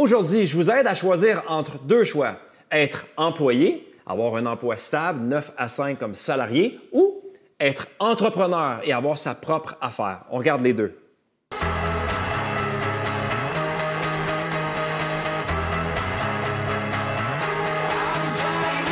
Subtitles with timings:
[0.00, 2.36] Aujourd'hui, je vous aide à choisir entre deux choix.
[2.70, 7.20] Être employé, avoir un emploi stable, 9 à 5 comme salarié, ou
[7.58, 10.20] être entrepreneur et avoir sa propre affaire.
[10.30, 10.96] On regarde les deux.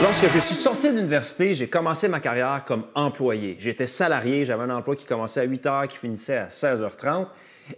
[0.03, 3.55] Lorsque je suis sorti de l'université, j'ai commencé ma carrière comme employé.
[3.61, 7.29] J'étais salarié, j'avais un emploi qui commençait à 8 h, qui finissait à 16h30,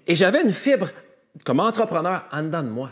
[0.07, 0.89] et j'avais une fibre
[1.45, 2.91] comme entrepreneur en dedans de moi.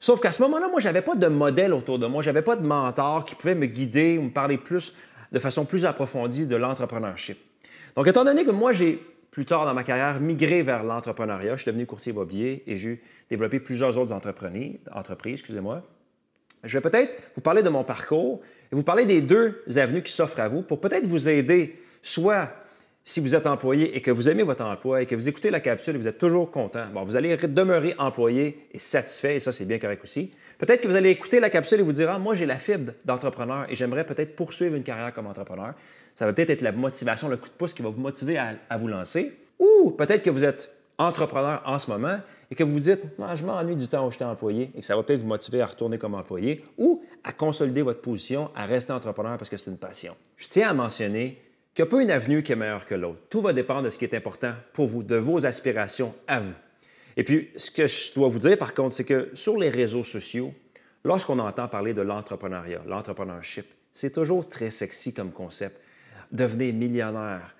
[0.00, 2.42] Sauf qu'à ce moment-là, moi, je n'avais pas de modèle autour de moi, je n'avais
[2.42, 4.94] pas de mentor qui pouvait me guider ou me parler plus,
[5.30, 7.38] de façon plus approfondie de l'entrepreneurship.
[7.94, 8.98] Donc, étant donné que moi, j'ai
[9.30, 13.02] plus tard dans ma carrière migré vers l'entrepreneuriat, je suis devenu courtier immobilier et j'ai
[13.28, 14.78] développé plusieurs autres entreprises,
[15.32, 15.82] excusez-moi.
[16.64, 18.40] Je vais peut-être vous parler de mon parcours
[18.72, 22.50] et vous parler des deux avenues qui s'offrent à vous pour peut-être vous aider, soit
[23.04, 25.60] si vous êtes employé et que vous aimez votre emploi et que vous écoutez la
[25.60, 29.64] capsule et vous êtes toujours content, vous allez demeurer employé et satisfait, et ça, c'est
[29.64, 30.30] bien correct aussi.
[30.58, 32.92] Peut-être que vous allez écouter la capsule et vous dire, ah, moi, j'ai la fibre
[33.04, 35.74] d'entrepreneur et j'aimerais peut-être poursuivre une carrière comme entrepreneur.
[36.14, 38.76] Ça va peut-être être la motivation, le coup de pouce qui va vous motiver à,
[38.76, 39.32] vous lancer.
[39.58, 42.18] Ou peut-être que vous êtes entrepreneur en ce moment
[42.50, 44.86] et que vous vous dites ah, je m'ennuie du temps où j'étais employé et que
[44.86, 48.66] ça va peut-être vous motiver à retourner comme employé ou à consolider votre position, à
[48.66, 50.14] rester entrepreneur parce que c'est une passion.
[50.36, 51.38] Je tiens à mentionner
[51.74, 53.20] qu'il n'y a pas une avenue qui est meilleure que l'autre.
[53.28, 56.54] Tout va dépendre de ce qui est important pour vous, de vos aspirations à vous.
[57.16, 60.04] Et puis, ce que je dois vous dire par contre, c'est que sur les réseaux
[60.04, 60.52] sociaux,
[61.04, 65.80] lorsqu'on entend parler de l'entrepreneuriat, l'entrepreneurship, c'est toujours très sexy comme concept.
[66.32, 67.54] Devenez millionnaire,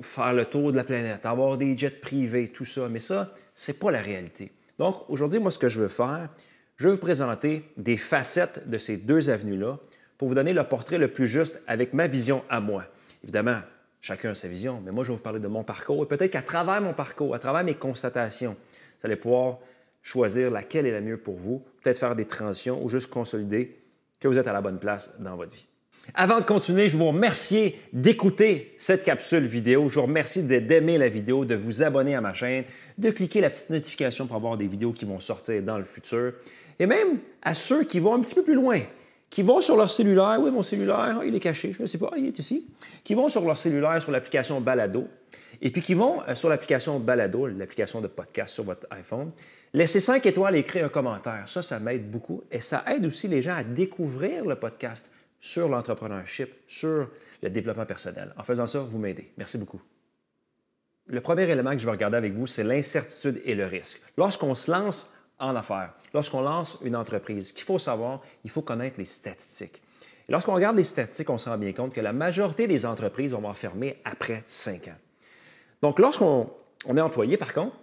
[0.00, 2.88] faire le tour de la planète, avoir des jets privés, tout ça.
[2.88, 4.52] Mais ça, ce n'est pas la réalité.
[4.78, 6.28] Donc, aujourd'hui, moi, ce que je veux faire,
[6.76, 9.78] je vais vous présenter des facettes de ces deux avenues-là
[10.18, 12.84] pour vous donner le portrait le plus juste avec ma vision à moi.
[13.24, 13.60] Évidemment,
[14.02, 16.30] chacun a sa vision, mais moi, je vais vous parler de mon parcours et peut-être
[16.30, 19.60] qu'à travers mon parcours, à travers mes constatations, vous allez pouvoir
[20.02, 23.78] choisir laquelle est la mieux pour vous, peut-être faire des transitions ou juste consolider
[24.20, 25.64] que vous êtes à la bonne place dans votre vie.
[26.12, 29.88] Avant de continuer, je vous remercie d'écouter cette capsule vidéo.
[29.88, 32.64] Je vous remercie d'aimer la vidéo, de vous abonner à ma chaîne,
[32.98, 36.34] de cliquer la petite notification pour avoir des vidéos qui vont sortir dans le futur.
[36.78, 38.80] Et même à ceux qui vont un petit peu plus loin,
[39.34, 42.12] qui vont sur leur cellulaire, oui, mon cellulaire, il est caché, je ne sais pas,
[42.16, 42.70] il est ici,
[43.02, 45.08] qui vont sur leur cellulaire, sur l'application Balado,
[45.60, 49.32] et puis qui vont euh, sur l'application Balado, l'application de podcast sur votre iPhone,
[49.72, 51.48] laisser 5 étoiles et écrire un commentaire.
[51.48, 55.68] Ça, ça m'aide beaucoup et ça aide aussi les gens à découvrir le podcast sur
[55.68, 57.10] l'entrepreneurship, sur
[57.42, 58.32] le développement personnel.
[58.36, 59.32] En faisant ça, vous m'aidez.
[59.36, 59.82] Merci beaucoup.
[61.06, 64.00] Le premier élément que je vais regarder avec vous, c'est l'incertitude et le risque.
[64.16, 68.98] Lorsqu'on se lance en affaires, lorsqu'on lance une entreprise, qu'il faut savoir, il faut connaître
[68.98, 69.82] les statistiques.
[70.28, 73.32] Et lorsqu'on regarde les statistiques, on se rend bien compte que la majorité des entreprises
[73.32, 74.98] vont fermer après cinq ans.
[75.82, 76.48] Donc, lorsqu'on
[76.86, 77.76] est employé, par contre,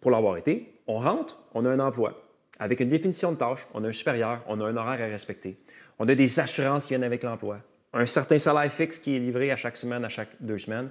[0.00, 2.24] pour l'avoir été, on rentre, on a un emploi
[2.58, 5.56] avec une définition de tâche, on a un supérieur, on a un horaire à respecter.
[5.98, 7.58] On a des assurances qui viennent avec l'emploi,
[7.92, 10.90] un certain salaire fixe qui est livré à chaque semaine, à chaque deux semaines.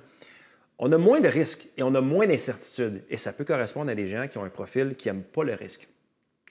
[0.79, 3.03] On a moins de risques et on a moins d'incertitudes.
[3.09, 5.53] Et ça peut correspondre à des gens qui ont un profil qui n'aiment pas le
[5.53, 5.88] risque.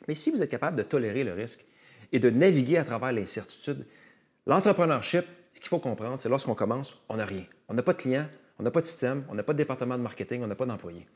[0.09, 1.65] Mais si vous êtes capable de tolérer le risque
[2.13, 3.87] et de naviguer à travers l'incertitude,
[4.47, 7.45] l'entrepreneurship, ce qu'il faut comprendre, c'est lorsqu'on commence, on n'a rien.
[7.69, 8.27] On n'a pas de clients,
[8.59, 10.67] on n'a pas de système, on n'a pas de département de marketing, on n'a pas
[10.67, 11.07] d'employés.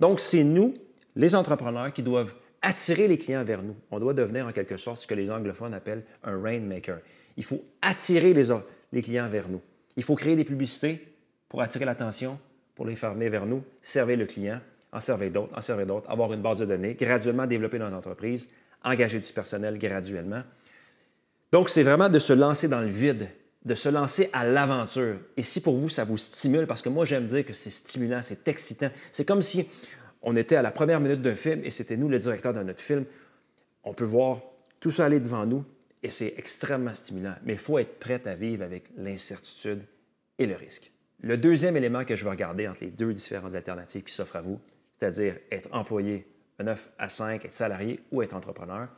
[0.00, 0.74] Donc, c'est nous,
[1.14, 3.76] les entrepreneurs, qui doivent attirer les clients vers nous.
[3.90, 6.98] On doit devenir en quelque sorte ce que les anglophones appellent un rainmaker.
[7.36, 8.48] Il faut attirer les,
[8.92, 9.60] les clients vers nous.
[9.96, 11.06] Il faut créer des publicités
[11.48, 12.38] pour attirer l'attention,
[12.74, 14.60] pour les faire venir vers nous, servir le client,
[14.96, 18.48] en servir d'autres, en servir d'autres, avoir une base de données, graduellement développer notre entreprise,
[18.82, 20.42] engager du personnel graduellement.
[21.52, 23.28] Donc, c'est vraiment de se lancer dans le vide,
[23.64, 25.18] de se lancer à l'aventure.
[25.36, 28.20] Et si pour vous, ça vous stimule, parce que moi, j'aime dire que c'est stimulant,
[28.22, 28.88] c'est excitant.
[29.12, 29.68] C'est comme si
[30.22, 32.80] on était à la première minute d'un film et c'était nous le directeur de notre
[32.80, 33.04] film.
[33.84, 34.40] On peut voir
[34.80, 35.64] tout ça aller devant nous
[36.02, 37.34] et c'est extrêmement stimulant.
[37.44, 39.82] Mais il faut être prêt à vivre avec l'incertitude
[40.38, 40.90] et le risque.
[41.20, 44.42] Le deuxième élément que je vais regarder entre les deux différentes alternatives qui s'offrent à
[44.42, 44.60] vous,
[44.98, 46.26] c'est-à-dire être employé
[46.58, 48.88] 9 à 5, être salarié ou être entrepreneur,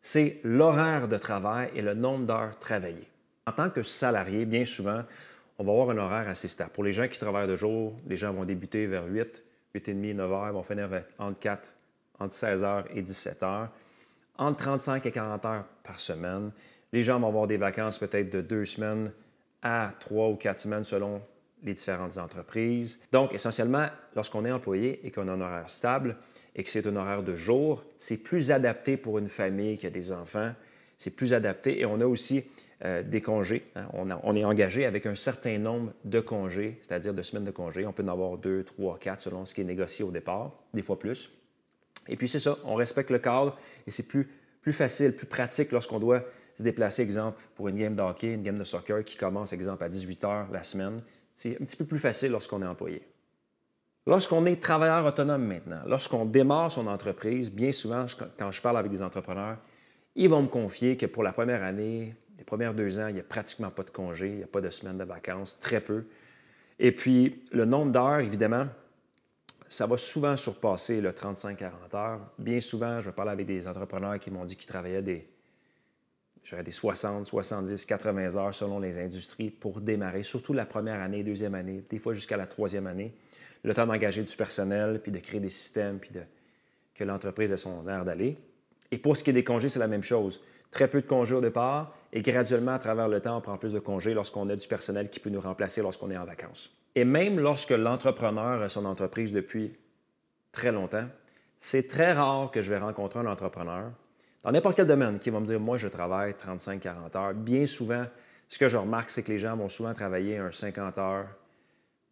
[0.00, 3.08] c'est l'horaire de travail et le nombre d'heures travaillées.
[3.46, 5.02] En tant que salarié, bien souvent,
[5.58, 6.70] on va avoir un horaire assez stable.
[6.70, 9.42] Pour les gens qui travaillent de jour, les gens vont débuter vers 8,
[9.74, 10.88] 8h30, 9h, vont finir
[11.18, 11.72] entre 4,
[12.18, 13.68] entre 16h et 17h,
[14.38, 16.50] entre 35 et 40 heures par semaine.
[16.92, 19.12] Les gens vont avoir des vacances peut-être de deux semaines
[19.62, 21.22] à trois ou quatre semaines selon
[21.64, 23.00] les différentes entreprises.
[23.12, 26.16] Donc, essentiellement, lorsqu'on est employé et qu'on a un horaire stable
[26.54, 29.90] et que c'est un horaire de jour, c'est plus adapté pour une famille qui a
[29.90, 30.52] des enfants.
[30.98, 32.44] C'est plus adapté et on a aussi
[32.84, 33.64] euh, des congés.
[33.74, 33.86] Hein.
[33.92, 37.86] On, est engagé avec un certain nombre de congés, c'est-à-dire de semaines de congés.
[37.86, 40.82] On peut en avoir deux, trois, quatre selon ce qui est négocié au départ, des
[40.82, 41.30] fois plus.
[42.08, 43.56] Et puis c'est ça, on respecte le cadre
[43.86, 44.26] et c'est plus
[44.72, 46.24] facile, plus pratique lorsqu'on doit
[46.54, 49.88] se déplacer, exemple, pour une game de une game de soccer qui commence, exemple, à
[49.88, 51.02] 18 heures la semaine.
[51.34, 53.02] C'est un petit peu plus facile lorsqu'on est employé.
[54.06, 58.06] Lorsqu'on est travailleur autonome maintenant, lorsqu'on démarre son entreprise, bien souvent,
[58.38, 59.58] quand je parle avec des entrepreneurs,
[60.16, 63.20] ils vont me confier que pour la première année, les premières deux ans, il n'y
[63.20, 66.04] a pratiquement pas de congé, il n'y a pas de semaine de vacances, très peu.
[66.78, 68.66] Et puis, le nombre d'heures, évidemment,
[69.68, 72.20] ça va souvent surpasser le 35-40 heures.
[72.38, 75.28] Bien souvent, je parle avec des entrepreneurs qui m'ont dit qu'ils travaillaient des,
[76.64, 81.54] des 60, 70, 80 heures selon les industries pour démarrer, surtout la première année, deuxième
[81.54, 83.14] année, des fois jusqu'à la troisième année
[83.64, 86.10] le temps d'engager du personnel, puis de créer des systèmes, puis
[86.94, 88.36] que l'entreprise ait son air d'aller.
[88.90, 90.40] Et pour ce qui est des congés, c'est la même chose.
[90.70, 93.72] Très peu de congés au départ, et graduellement, à travers le temps, on prend plus
[93.72, 96.74] de congés lorsqu'on a du personnel qui peut nous remplacer lorsqu'on est en vacances.
[96.94, 99.72] Et même lorsque l'entrepreneur a son entreprise depuis
[100.50, 101.06] très longtemps,
[101.58, 103.92] c'est très rare que je vais rencontrer un entrepreneur
[104.42, 107.34] dans n'importe quel domaine qui va me dire Moi, je travaille 35-40 heures.
[107.34, 108.04] Bien souvent,
[108.48, 111.26] ce que je remarque, c'est que les gens vont souvent travailler un 50 heures,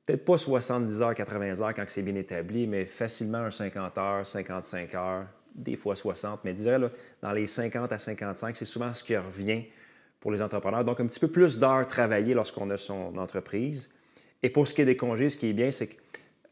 [0.07, 4.27] peut-être pas 70 heures, 80 heures quand c'est bien établi, mais facilement un 50 heures,
[4.27, 6.79] 55 heures, des fois 60, mais je dirais
[7.21, 9.65] dans les 50 à 55, c'est souvent ce qui revient
[10.21, 10.85] pour les entrepreneurs.
[10.85, 13.91] Donc, un petit peu plus d'heures travaillées lorsqu'on a son entreprise.
[14.43, 15.97] Et pour ce qui est des congés, ce qui est bien, c'est que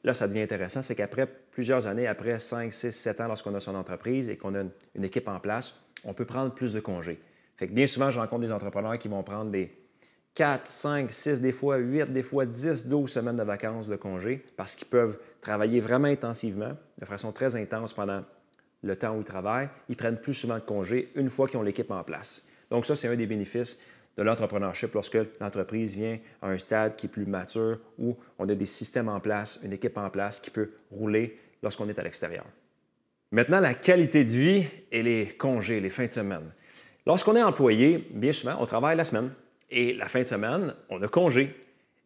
[0.05, 3.61] là, ça devient intéressant, c'est qu'après plusieurs années, après 5, 6, 7 ans, lorsqu'on a
[3.61, 4.63] son entreprise et qu'on a
[4.95, 5.75] une, équipe en place,
[6.05, 7.21] on peut prendre plus de congés.
[7.57, 9.77] Fait que bien souvent, je rencontre des entrepreneurs qui vont prendre des
[10.35, 14.45] 4, 5, 6, des fois 8, des fois 10, 12 semaines de vacances de congé
[14.57, 18.23] parce qu'ils peuvent travailler vraiment intensivement, de façon très intense pendant
[18.83, 19.69] le temps où ils travaillent.
[19.89, 22.47] Ils prennent plus souvent de congés une fois qu'ils ont l'équipe en place.
[22.71, 23.81] Donc ça, c'est un des bénéfices
[24.19, 28.55] de l'entrepreneurship lorsque l'entreprise vient à un stade qui est plus mature, où on a
[28.55, 32.45] des systèmes en place, une équipe en place qui peut rouler lorsqu'on est à l'extérieur.
[33.31, 36.51] Maintenant, la qualité de vie et les congés, les fins de semaine.
[37.07, 39.31] Lorsqu'on est employé, bien souvent, on travaille la semaine.
[39.71, 41.55] Et la fin de semaine, on a congé.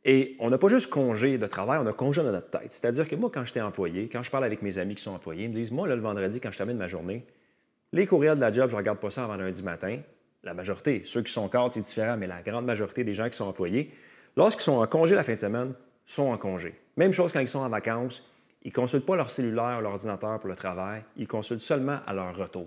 [0.05, 2.73] Et on n'a pas juste congé de travail, on a congé dans notre tête.
[2.73, 5.45] C'est-à-dire que moi, quand j'étais employé, quand je parle avec mes amis qui sont employés,
[5.45, 7.25] ils me disent Moi, le vendredi, quand je termine ma journée,
[7.93, 10.01] les courriels de la job, je ne regarde pas ça avant lundi matin.
[10.45, 13.37] La majorité, ceux qui sont cadres, c'est différent, mais la grande majorité des gens qui
[13.37, 13.93] sont employés,
[14.37, 15.75] lorsqu'ils sont en congé la fin de semaine,
[16.05, 16.75] sont en congé.
[16.97, 18.29] Même chose quand ils sont en vacances,
[18.65, 21.99] ils ne consultent pas leur cellulaire ou leur ordinateur pour le travail, ils consultent seulement
[22.07, 22.67] à leur retour.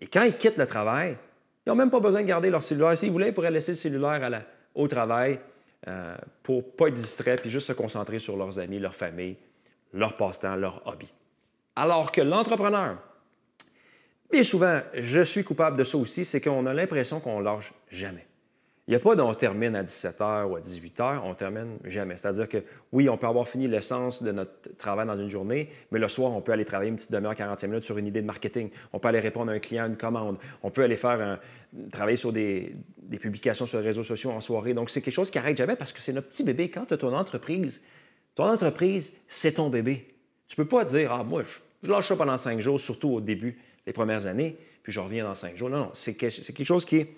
[0.00, 1.16] Et quand ils quittent le travail,
[1.64, 2.96] ils n'ont même pas besoin de garder leur cellulaire.
[2.96, 4.44] S'ils voulaient, ils pourraient laisser le cellulaire
[4.74, 5.38] au travail
[5.88, 9.36] euh, pour ne pas être distrait puis juste se concentrer sur leurs amis, leur famille,
[9.92, 11.08] leur passe-temps, leur hobby.
[11.76, 12.98] Alors que l'entrepreneur,
[14.34, 18.26] bien souvent, je suis coupable de ça aussi, c'est qu'on a l'impression qu'on lâche jamais.
[18.88, 22.16] Il n'y a pas d'on termine à 17h ou à 18h, on termine jamais.
[22.16, 22.58] C'est-à-dire que
[22.90, 26.32] oui, on peut avoir fini l'essence de notre travail dans une journée, mais le soir,
[26.32, 28.70] on peut aller travailler une petite demi-heure, 45 minutes sur une idée de marketing.
[28.92, 30.36] On peut aller répondre à un client, une commande.
[30.64, 31.38] On peut aller faire un,
[31.92, 32.74] travailler sur des,
[33.20, 34.74] publications sur les réseaux sociaux en soirée.
[34.74, 36.70] Donc, c'est quelque chose qui n'arrête jamais parce que c'est notre petit bébé.
[36.70, 37.82] Quand tu as ton entreprise,
[38.34, 40.12] ton entreprise, c'est ton bébé.
[40.48, 43.20] Tu ne peux pas dire, ah, moi, je, lâche ça pendant cinq jours, surtout au
[43.20, 45.70] début, les premières années, puis je reviens dans cinq jours.
[45.70, 47.16] Non, non, c'est quelque chose qui est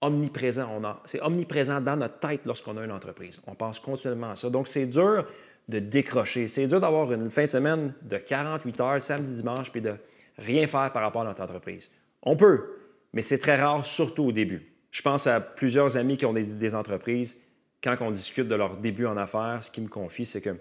[0.00, 0.68] omniprésent.
[1.04, 3.40] c'est omniprésent dans notre tête lorsqu'on a une entreprise.
[3.46, 4.50] On pense continuellement à ça.
[4.50, 5.26] Donc, c'est dur
[5.68, 6.48] de décrocher.
[6.48, 9.94] C'est dur d'avoir une fin de semaine de 48 heures, samedi, dimanche, puis de
[10.38, 11.90] rien faire par rapport à notre entreprise.
[12.22, 12.78] On peut,
[13.12, 14.72] mais c'est très rare, surtout au début.
[14.90, 17.40] Je pense à plusieurs amis qui ont des, entreprises.
[17.82, 20.56] Quand on discute de leur début en affaires, ce qu'ils me confient, c'est que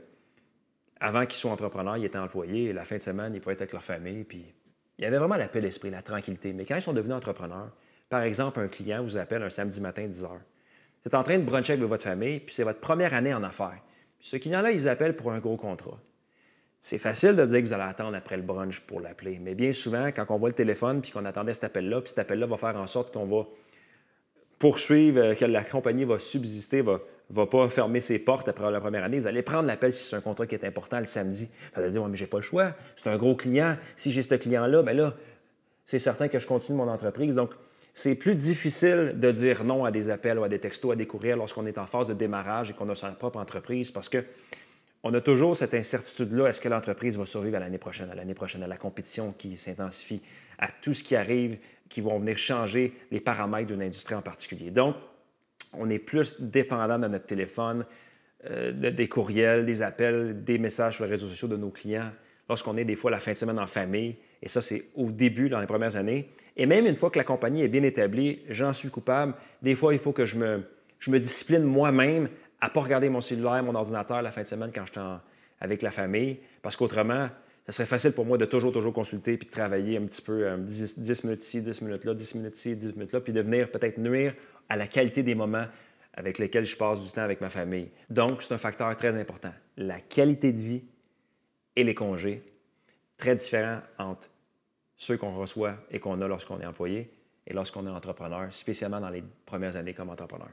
[0.99, 3.61] avant qu'ils soient entrepreneurs, ils étaient employés et la fin de semaine, ils pouvaient être
[3.61, 4.23] avec leur famille.
[4.23, 4.45] Puis
[5.01, 6.53] il y avait vraiment la paix d'esprit, la tranquillité.
[6.53, 7.71] Mais quand ils sont devenus entrepreneurs,
[8.07, 10.27] par exemple, un client vous appelle un samedi matin 10 h.
[11.07, 13.79] Êtes en train de bruncher avec votre famille, puis c'est votre première année en affaires.
[14.19, 15.99] Puis ce client-là, il vous appelle pour un gros contrat.
[16.79, 19.73] C'est facile de dire que vous allez attendre après le brunch pour l'appeler, mais bien
[19.73, 22.57] souvent, quand on voit le téléphone puis qu'on attendait cet appel-là, puis cet appel-là va
[22.57, 23.47] faire en sorte qu'on va
[24.59, 26.99] poursuivre, euh, que la compagnie va subsister, va,
[27.31, 29.19] va pas fermer ses portes après la première année.
[29.19, 31.49] Vous allez prendre l'appel si c'est un contrat qui est important le samedi.
[31.73, 32.73] Vous allez dire, oui, mais j'ai pas le choix.
[32.95, 33.77] C'est un gros client.
[33.95, 35.13] Si j'ai ce client-là, bien là,
[35.85, 37.33] c'est certain que je continue mon entreprise.
[37.35, 37.51] Donc,
[37.93, 41.07] c'est plus difficile de dire non à des appels ou à des textos, à des
[41.07, 44.23] courriels lorsqu'on est en phase de démarrage et qu'on a sa propre entreprise parce que
[45.03, 46.47] on a toujours cette incertitude-là.
[46.47, 49.57] Est-ce que l'entreprise va survivre à l'année prochaine, à l'année prochaine, à la compétition qui
[49.57, 50.21] s'intensifie,
[50.59, 51.57] à tout ce qui arrive,
[51.89, 54.69] qui vont venir changer les paramètres d'une industrie en particulier?
[54.69, 54.95] Donc,
[55.73, 57.85] on est plus dépendant de notre téléphone,
[58.49, 62.11] euh, des courriels, des appels, des messages sur les réseaux sociaux de nos clients
[62.49, 64.15] lorsqu'on est des fois la fin de semaine en famille.
[64.41, 66.29] Et ça, c'est au début, dans les premières années.
[66.57, 69.35] Et même une fois que la compagnie est bien établie, j'en suis coupable.
[69.61, 70.63] Des fois, il faut que je me,
[70.99, 72.27] je me discipline moi-même
[72.59, 75.01] à ne pas regarder mon cellulaire, mon ordinateur la fin de semaine quand je suis
[75.61, 77.29] avec la famille, parce qu'autrement,
[77.65, 80.57] ça serait facile pour moi de toujours, toujours consulter puis de travailler un petit peu
[80.57, 83.33] 10, euh, 10 minutes ici, 10 minutes là, 10 minutes ici, 10 minutes là, puis
[83.33, 84.33] de venir peut-être nuire
[84.69, 85.65] à la qualité des moments
[86.13, 87.89] avec lesquels je passe du temps avec ma famille.
[88.09, 89.53] Donc, c'est un facteur très important.
[89.77, 90.83] La qualité de vie
[91.75, 92.43] et les congés,
[93.17, 94.27] très différents entre
[94.97, 97.11] ceux qu'on reçoit et qu'on a lorsqu'on est employé
[97.47, 100.49] et lorsqu'on est entrepreneur, spécialement dans les premières années comme entrepreneur.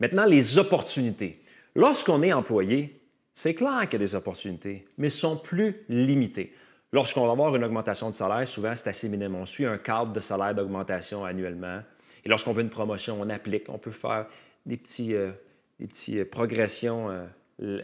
[0.00, 1.42] Maintenant, les opportunités.
[1.74, 3.01] Lorsqu'on est employé,
[3.34, 6.54] c'est clair qu'il y a des opportunités, mais sont plus limitées.
[6.92, 9.34] Lorsqu'on va avoir une augmentation de salaire, souvent c'est assez minime.
[9.34, 11.80] On suit un cadre de salaire d'augmentation annuellement.
[12.24, 13.68] Et lorsqu'on veut une promotion, on applique.
[13.68, 14.26] On peut faire
[14.66, 15.32] des petites euh,
[15.78, 17.26] petits, euh, progressions
[17.62, 17.80] euh,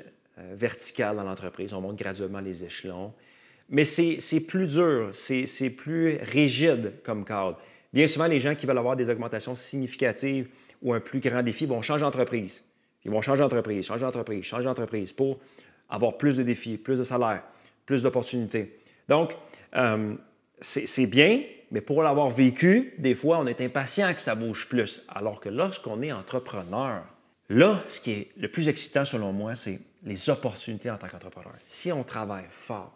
[0.52, 1.72] verticales dans l'entreprise.
[1.72, 3.14] On monte graduellement les échelons.
[3.70, 7.58] Mais c'est plus dur, c'est plus rigide comme cadre.
[7.92, 10.48] Bien souvent, les gens qui veulent avoir des augmentations significatives
[10.82, 12.62] ou un plus grand défi vont changer d'entreprise.
[13.04, 15.38] Ils vont changer d'entreprise, changer d'entreprise, changer d'entreprise pour
[15.88, 17.42] avoir plus de défis, plus de salaire,
[17.86, 18.78] plus d'opportunités.
[19.08, 19.34] Donc,
[19.74, 20.14] euh,
[20.60, 25.04] c'est bien, mais pour l'avoir vécu, des fois, on est impatient que ça bouge plus.
[25.08, 27.04] Alors que lorsqu'on est entrepreneur,
[27.48, 31.54] là, ce qui est le plus excitant selon moi, c'est les opportunités en tant qu'entrepreneur.
[31.66, 32.92] Si on travaille fort,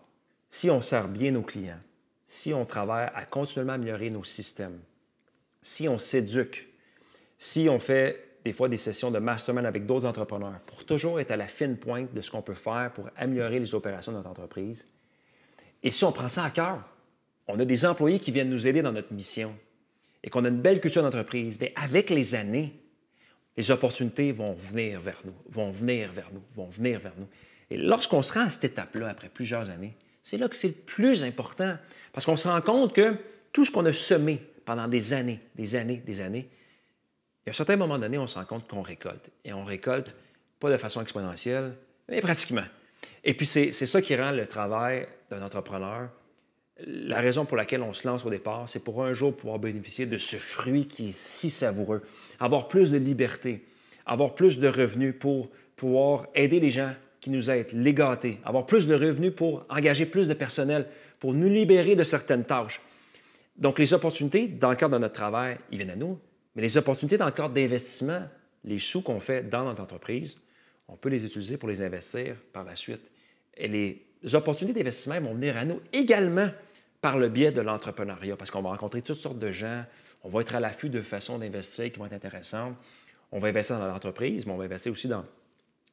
[0.50, 1.80] si on sert bien nos clients,
[2.26, 4.80] si on travaille à continuellement améliorer nos systèmes,
[5.60, 6.68] si on s'éduque,
[7.38, 11.30] si on fait des fois des sessions de mastermind avec d'autres entrepreneurs pour toujours être
[11.30, 14.30] à la fine pointe de ce qu'on peut faire pour améliorer les opérations de notre
[14.30, 14.86] entreprise.
[15.82, 16.82] Et si on prend ça à cœur,
[17.48, 19.54] on a des employés qui viennent nous aider dans notre mission
[20.22, 22.72] et qu'on a une belle culture d'entreprise, bien, avec les années,
[23.56, 27.26] les opportunités vont venir vers nous, vont venir vers nous, vont venir vers nous.
[27.70, 30.74] Et lorsqu'on se rend à cette étape-là, après plusieurs années, c'est là que c'est le
[30.74, 31.76] plus important,
[32.12, 33.16] parce qu'on se rend compte que
[33.52, 36.48] tout ce qu'on a semé pendant des années, des années, des années,
[37.46, 39.30] y a un certain moment donné, on se rend compte qu'on récolte.
[39.44, 40.14] Et on récolte
[40.60, 41.74] pas de façon exponentielle,
[42.08, 42.64] mais pratiquement.
[43.24, 46.08] Et puis, c'est ça qui rend le travail d'un entrepreneur.
[46.86, 50.06] La raison pour laquelle on se lance au départ, c'est pour un jour pouvoir bénéficier
[50.06, 52.02] de ce fruit qui est si savoureux,
[52.40, 53.64] avoir plus de liberté,
[54.06, 58.66] avoir plus de revenus pour pouvoir aider les gens qui nous aident, les gâter, avoir
[58.66, 60.88] plus de revenus pour engager plus de personnel,
[61.20, 62.80] pour nous libérer de certaines tâches.
[63.56, 66.18] Donc, les opportunités, dans le cadre de notre travail, ils viennent à nous,
[66.54, 68.22] mais les opportunités dans le d'investissement,
[68.64, 70.36] les sous qu'on fait dans notre entreprise,
[70.88, 73.00] on peut les utiliser pour les investir par la suite.
[73.56, 76.48] Et les opportunités d'investissement vont venir à nous également
[77.00, 79.84] par le biais de l'entrepreneuriat, parce qu'on va rencontrer toutes sortes de gens,
[80.22, 82.76] on va être à l'affût de façons d'investir qui vont être intéressantes.
[83.32, 85.24] On va investir dans l'entreprise, mais on va investir aussi dans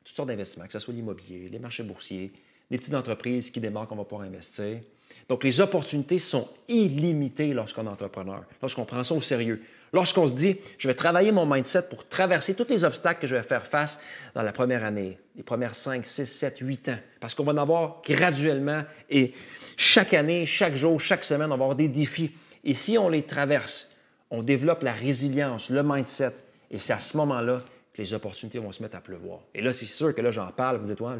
[0.03, 2.31] toutes sortes d'investissements, que ce soit l'immobilier, les marchés boursiers,
[2.69, 4.81] des petites entreprises qui démarrent qu'on va pouvoir investir.
[5.27, 9.63] Donc, les opportunités sont illimitées lorsqu'on est entrepreneur, lorsqu'on prend ça au sérieux.
[9.93, 13.35] Lorsqu'on se dit, je vais travailler mon mindset pour traverser tous les obstacles que je
[13.35, 13.99] vais faire face
[14.35, 17.57] dans la première année, les premières 5, 6, 7, 8 ans, parce qu'on va en
[17.57, 19.33] avoir graduellement et
[19.77, 22.31] chaque année, chaque jour, chaque semaine, on va avoir des défis.
[22.63, 23.89] Et si on les traverse,
[24.29, 26.33] on développe la résilience, le mindset,
[26.69, 27.61] et c'est à ce moment-là
[27.93, 29.39] que les opportunités vont se mettre à pleuvoir.
[29.55, 31.15] Et là, c'est sûr que là, j'en parle, vous dites, là,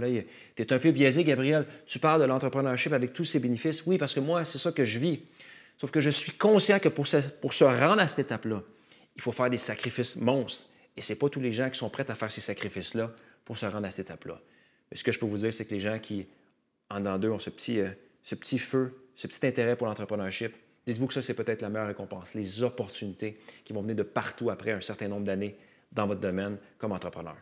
[0.56, 3.84] tu es un peu biaisé, Gabriel, tu parles de l'entrepreneurship avec tous ses bénéfices.
[3.86, 5.22] Oui, parce que moi, c'est ça que je vis.
[5.80, 8.62] Sauf que je suis conscient que pour se, rendre à cette étape-là,
[9.16, 10.66] il faut faire des sacrifices monstres.
[10.98, 13.12] Et ce n'est pas tous les gens qui sont prêts à faire ces sacrifices-là
[13.46, 14.42] pour se rendre à cette étape-là.
[14.92, 16.28] Mais ce que je peux vous dire, c'est que les gens qui,
[16.90, 17.90] en dans d'eux, ont ce petit, euh,
[18.24, 20.54] ce petit feu, ce petit intérêt pour l'entrepreneurship,
[20.86, 24.50] dites-vous que ça, c'est peut-être la meilleure récompense, les opportunités qui vont venir de partout
[24.50, 25.56] après un certain nombre d'années
[25.94, 27.38] dans votre domaine comme entrepreneur.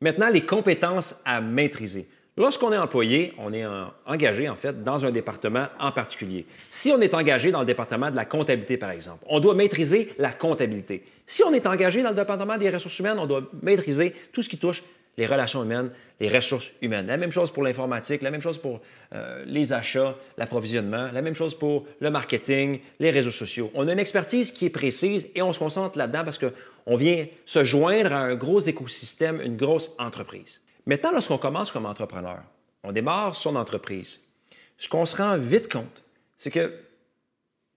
[0.00, 2.08] Maintenant, les compétences à maîtriser.
[2.36, 3.64] Lorsqu'on est employé, on est
[4.06, 6.46] engagé en fait dans un département en particulier.
[6.68, 10.12] Si on est engagé dans le département de la comptabilité, par exemple, on doit maîtriser
[10.18, 11.04] la comptabilité.
[11.26, 14.48] Si on est engagé dans le département des ressources humaines, on doit maîtriser tout ce
[14.48, 14.82] qui touche
[15.16, 17.06] les relations humaines, les ressources humaines.
[17.06, 18.80] La même chose pour l'informatique, la même chose pour
[19.14, 23.70] euh, les achats, l'approvisionnement, la même chose pour le marketing, les réseaux sociaux.
[23.74, 27.28] On a une expertise qui est précise et on se concentre là-dedans parce qu'on vient
[27.46, 30.60] se joindre à un gros écosystème, une grosse entreprise.
[30.86, 32.42] Maintenant, lorsqu'on commence comme entrepreneur,
[32.82, 34.20] on démarre son entreprise.
[34.76, 36.02] Ce qu'on se rend vite compte,
[36.36, 36.74] c'est que,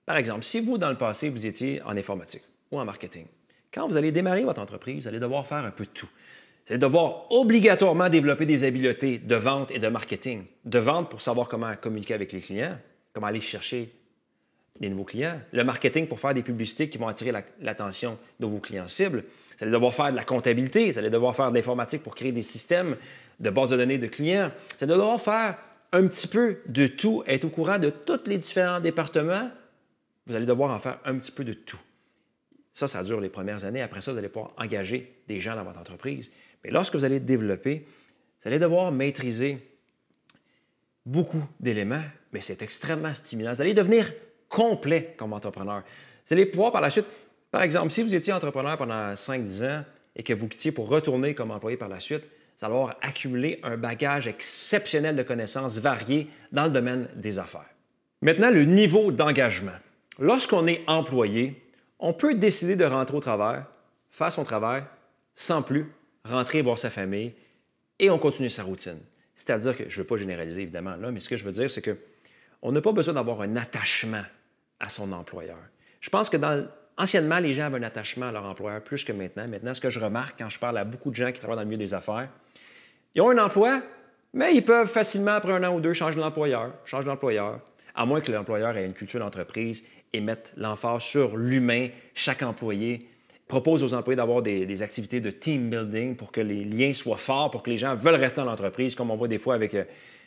[0.06, 3.26] par exemple, si vous, dans le passé, vous étiez en informatique ou en marketing,
[3.74, 6.10] quand vous allez démarrer votre entreprise, vous allez devoir faire un peu de tout.
[6.66, 10.44] Vous allez devoir obligatoirement développer des habiletés de vente et de marketing.
[10.66, 12.78] De vente pour savoir comment communiquer avec les clients,
[13.14, 13.94] comment aller chercher
[14.80, 15.40] des nouveaux clients.
[15.54, 19.24] Le marketing pour faire des publicités qui vont attirer l'attention de vos clients cibles.
[19.58, 22.32] Vous allez devoir faire de la comptabilité, vous allez devoir faire de l'informatique pour créer
[22.32, 22.96] des systèmes
[23.40, 24.52] de base de données de clients.
[24.78, 25.58] Vous allez devoir faire
[25.92, 29.50] un petit peu de tout, être au courant de tous les différents départements.
[30.28, 31.80] Vous allez devoir en faire un petit peu de tout.
[32.74, 33.82] Ça, ça dure les premières années.
[33.82, 36.32] Après ça, vous allez pouvoir engager des gens dans votre entreprise.
[36.64, 37.88] Mais lorsque vous allez développer,
[38.42, 39.58] vous allez devoir maîtriser
[41.04, 43.54] beaucoup d'éléments, mais c'est extrêmement stimulant.
[43.54, 44.12] Vous allez devenir
[44.50, 45.82] complet comme entrepreneur.
[46.28, 47.08] Vous allez pouvoir par la suite,
[47.52, 49.86] par exemple, si vous étiez entrepreneur pendant 5-10 ans
[50.16, 53.60] et que vous quittiez pour retourner comme employé par la suite, vous allez avoir accumulé
[53.64, 57.70] un bagage exceptionnel de connaissances variées dans le domaine des affaires.
[58.22, 59.78] Maintenant, le niveau d'engagement.
[60.20, 61.62] Lorsqu'on est employé,
[62.00, 63.62] on peut décider de rentrer au travail,
[64.10, 64.84] faire son travail,
[65.36, 65.86] sans plus
[66.26, 67.34] rentrer voir sa famille
[68.00, 69.00] et on continue sa routine.
[69.36, 71.70] C'est-à-dire que, je ne veux pas généraliser évidemment là, mais ce que je veux dire,
[71.70, 74.24] c'est qu'on n'a pas besoin d'avoir un attachement
[74.80, 75.60] à son employeur.
[76.02, 79.14] Je pense que dans, anciennement, les gens avaient un attachement à leur employeur plus que
[79.14, 79.48] maintenant.
[79.48, 81.64] Maintenant, ce que je remarque quand je parle à beaucoup de gens qui travaillent dans
[81.64, 82.30] le milieu des affaires,
[83.16, 83.82] ils ont un emploi,
[84.34, 87.60] mais ils peuvent facilement, après un an ou deux, changer d'employeur, changer d'employeur,
[87.96, 93.10] à moins que l'employeur ait une culture d'entreprise et mette l'emphase sur l'humain, chaque employé
[93.48, 97.50] propose aux employés d'avoir des, activités de team building pour que les liens soient forts,
[97.50, 99.86] pour que les gens veulent rester dans l'entreprise, comme on voit des fois avec euh,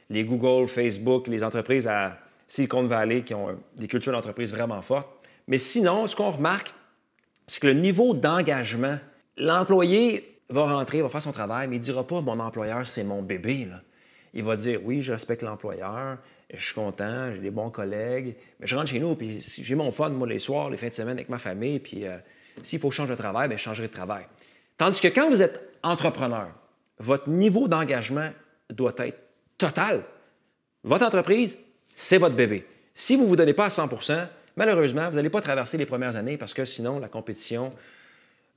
[0.08, 4.80] les Google, Facebook, les entreprises à Silicon Valley qui ont euh, des cultures d'entreprise vraiment
[4.80, 5.08] fortes.
[5.50, 6.72] Mais sinon, ce qu'on remarque,
[7.48, 8.98] c'est que le niveau d'engagement,
[9.36, 13.02] l'employé va rentrer, va faire son travail, mais il ne dira pas mon employeur, c'est
[13.02, 13.68] mon bébé.
[14.32, 16.18] Il va dire oui, je respecte l'employeur,
[16.54, 19.90] je suis content, j'ai des bons collègues, mais je rentre chez nous, puis j'ai mon
[19.90, 22.16] fun, moi, les soirs, les fins de semaine avec ma famille, puis euh,
[22.62, 24.26] s'il faut changer de travail, bien, je changerai de travail.
[24.78, 26.50] Tandis que quand vous êtes entrepreneur,
[26.98, 28.30] votre niveau d'engagement
[28.70, 29.18] doit être
[29.58, 30.04] total.
[30.84, 31.58] Votre entreprise,
[31.92, 32.64] c'est votre bébé.
[32.94, 33.88] Si vous ne vous donnez pas à 100
[34.56, 37.72] malheureusement, vous n'allez pas traverser les premières années parce que sinon, la compétition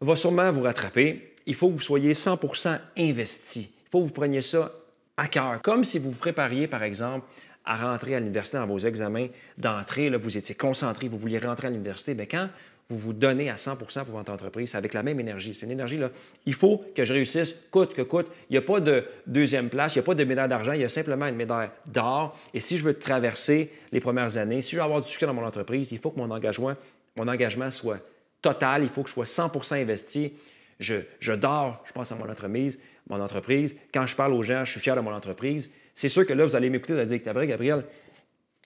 [0.02, 1.34] va sûrement vous rattraper.
[1.46, 3.72] Il faut que vous soyez 100% investi.
[3.86, 4.72] Il faut que vous preniez ça
[5.18, 7.28] à cœur, comme si vous vous prépariez, par exemple,
[7.66, 10.10] à rentrer à l'université dans vos examens d'entrée.
[10.10, 12.14] Vous étiez concentré, vous vouliez rentrer à l'université.
[12.14, 12.50] Mais quand
[12.90, 15.54] vous vous donnez à 100% pour votre entreprise, avec la même énergie.
[15.54, 16.10] C'est une énergie, là,
[16.46, 18.28] il faut que je réussisse, coûte que coûte.
[18.50, 20.82] Il n'y a pas de deuxième place, il n'y a pas de médaille d'argent, il
[20.82, 22.38] y a simplement une médaille d'or.
[22.54, 25.34] Et si je veux traverser les premières années, si je veux avoir du succès dans
[25.34, 28.00] mon entreprise, il faut que mon engagement, soit
[28.42, 30.34] total, il faut que je sois 100% investi.
[30.80, 33.78] Je, dors, je pense à mon entreprise, mon entreprise.
[33.94, 35.72] Quand je parle aux gens, je suis fier de mon entreprise.
[35.96, 37.86] C'est sûr que là, vous allez m'écouter, vous allez dire, Gabriel,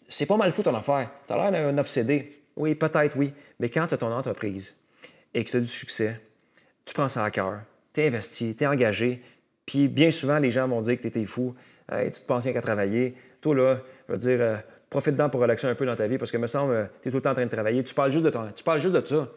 [0.09, 1.09] c'est pas mal fou ton affaire.
[1.27, 2.31] Tu as l'air d'un obsédé.
[2.57, 3.33] Oui, peut-être, oui.
[3.59, 4.75] Mais quand tu as ton entreprise
[5.33, 6.19] et que tu as du succès,
[6.85, 7.61] tu prends ça à cœur,
[7.93, 9.21] tu es investi, tu es engagé,
[9.65, 11.53] puis bien souvent, les gens vont dire que tu étais fou,
[11.89, 13.15] tu te penses rien qu'à travailler.
[13.41, 14.55] Toi, là, je veux dire, euh,
[14.89, 17.11] profite-en pour relaxer un peu dans ta vie parce que, me semble, euh, tu es
[17.11, 17.83] tout le temps en train de travailler.
[17.83, 19.29] Tu parles juste de, ton, tu parles juste de ça.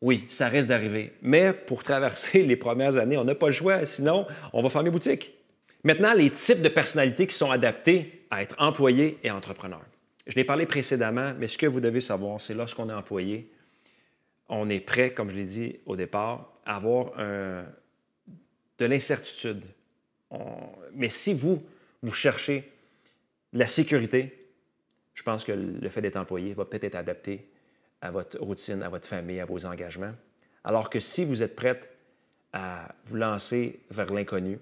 [0.00, 1.12] Oui, ça risque d'arriver.
[1.22, 3.84] Mais pour traverser les premières années, on n'a pas le choix.
[3.86, 5.34] Sinon, on va fermer boutique.
[5.84, 9.84] Maintenant, les types de personnalités qui sont adaptés à être employés et entrepreneurs.
[10.28, 13.50] Je l'ai parlé précédemment, mais ce que vous devez savoir, c'est lorsqu'on est employé,
[14.48, 19.62] on est prêt, comme je l'ai dit au départ, à avoir de l'incertitude.
[20.92, 21.64] Mais si vous,
[22.02, 22.70] vous cherchez
[23.54, 24.50] la sécurité,
[25.14, 27.48] je pense que le fait d'être employé va peut-être être adapté
[28.02, 30.12] à votre routine, à votre famille, à vos engagements.
[30.62, 31.90] Alors que si vous êtes prête
[32.52, 34.58] à vous lancer vers l'inconnu,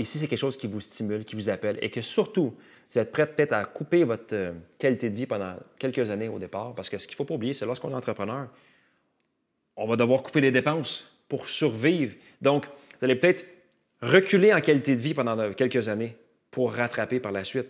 [0.00, 2.56] et si c'est quelque chose qui vous stimule, qui vous appelle, et que surtout
[2.90, 6.38] vous êtes prêt peut-être à couper votre euh, qualité de vie pendant quelques années au
[6.38, 8.48] départ, parce que ce qu'il ne faut pas oublier, c'est lorsqu'on est entrepreneur,
[9.76, 12.14] on va devoir couper les dépenses pour survivre.
[12.40, 13.44] Donc, vous allez peut-être
[14.00, 16.16] reculer en qualité de vie pendant quelques années
[16.50, 17.68] pour rattraper par la suite.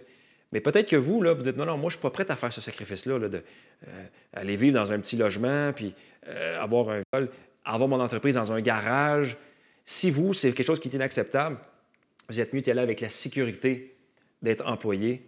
[0.52, 2.30] Mais peut-être que vous, là, vous dites non, non, moi, je ne suis pas prêt
[2.30, 5.94] à faire ce sacrifice-là, là, euh, vivre dans un petit logement, puis
[6.28, 7.28] euh, avoir un vol,
[7.64, 9.36] avoir mon entreprise dans un garage.
[9.84, 11.56] Si vous, c'est quelque chose qui est inacceptable,
[12.30, 13.96] vous êtes mieux d'y avec la sécurité
[14.40, 15.20] d'être employé,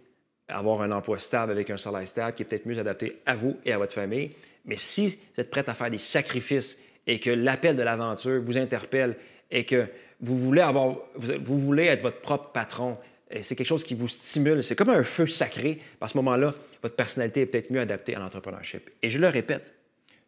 [0.47, 3.57] avoir un emploi stable avec un salaire stable qui est peut-être mieux adapté à vous
[3.65, 4.31] et à votre famille.
[4.63, 8.57] Mais si vous êtes prêt à faire des sacrifices et que l'appel de l'aventure vous
[8.57, 9.17] interpelle
[9.51, 9.85] et que
[10.21, 12.97] vous voulez, avoir, vous voulez être votre propre patron,
[13.41, 15.79] c'est quelque chose qui vous stimule, c'est comme un feu sacré.
[15.99, 18.89] À ce moment-là, votre personnalité est peut-être mieux adaptée à l'entrepreneurship.
[19.01, 19.73] Et je le répète,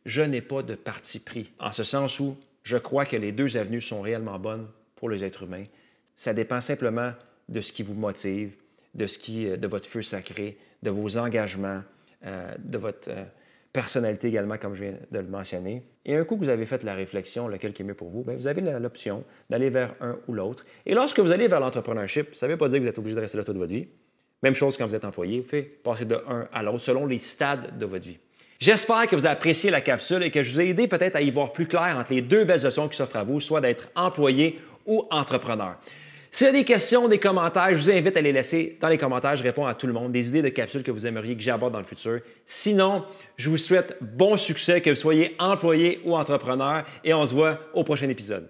[0.06, 3.56] je n'ai pas de parti pris, en ce sens où je crois que les deux
[3.56, 5.66] avenues sont réellement bonnes pour les êtres humains.
[6.16, 7.12] Ça dépend simplement
[7.50, 8.54] de ce qui vous motive,
[8.94, 11.82] de, ce qui, euh, de votre feu sacré, de vos engagements,
[12.26, 13.26] euh, de votre euh,
[13.74, 15.84] personnalité également, comme je viens de le mentionner.
[16.06, 18.24] Et un coup que vous avez fait la réflexion, lequel qui est mieux pour vous,
[18.24, 20.66] bien, vous avez l'option d'aller vers un ou l'autre.
[20.86, 23.16] Et lorsque vous allez vers l'entrepreneurship, ça ne veut pas dire que vous êtes obligé
[23.16, 23.88] de rester là toute votre vie.
[24.44, 27.18] Même chose quand vous êtes employé, vous faites passer de un à l'autre selon les
[27.18, 28.18] stades de votre vie.
[28.60, 31.22] J'espère que vous avez apprécié la capsule et que je vous ai aidé peut-être à
[31.22, 33.90] y voir plus clair entre les deux belles options qui s'offrent à vous, soit d'être
[33.96, 35.76] employé ou entrepreneur.
[36.36, 38.98] S'il y a des questions, des commentaires, je vous invite à les laisser dans les
[38.98, 39.38] commentaires.
[39.38, 40.12] Je réponds à tout le monde.
[40.12, 42.20] Des idées de capsules que vous aimeriez que j'aborde dans le futur.
[42.46, 43.06] Sinon,
[43.38, 47.62] je vous souhaite bon succès, que vous soyez employé ou entrepreneur, et on se voit
[47.74, 48.50] au prochain épisode.